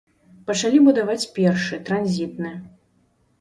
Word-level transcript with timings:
Пачалі 0.47 0.79
будаваць 0.87 1.29
першы, 1.35 1.79
транзітны. 1.91 2.55